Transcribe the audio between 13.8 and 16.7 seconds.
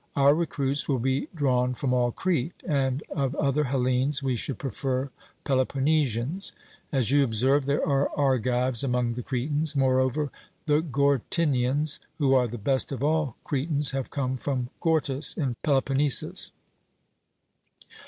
have come from Gortys in Peloponnesus.'